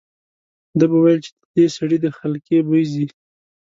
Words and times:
ده 0.79 0.85
به 0.91 0.97
ویل 1.03 1.19
چې 1.25 1.31
د 1.35 1.39
دې 1.55 1.65
سړي 1.77 1.97
د 2.01 2.07
خلقي 2.17 2.57
بوی 2.67 2.83
ځي. 2.93 3.05